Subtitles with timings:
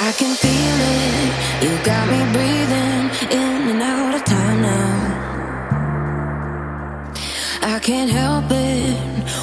[0.00, 1.30] I can feel it.
[1.64, 5.18] You got me breathing in and out of time now.
[7.62, 8.96] I can't help it.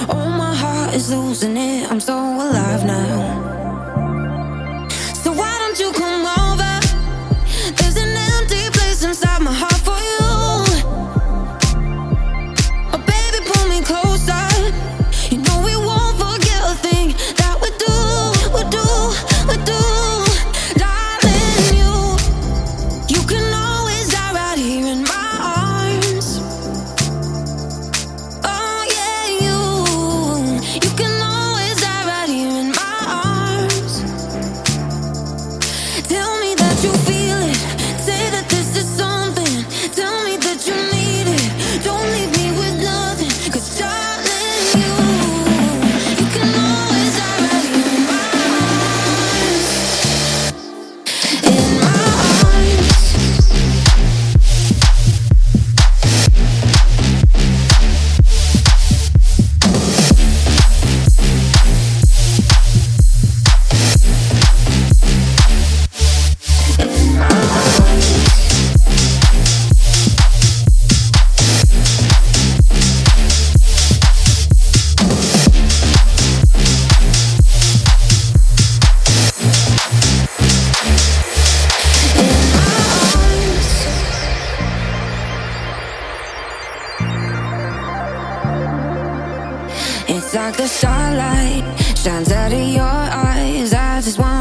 [0.09, 1.91] Oh, my heart is losing it.
[1.91, 3.54] I'm so alive now.
[90.07, 91.63] It's like the starlight
[91.97, 93.73] shines out of your eyes.
[93.73, 94.34] I just want.